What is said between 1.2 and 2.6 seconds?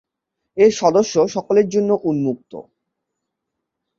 সকলের জন্যে উন্মুক্ত।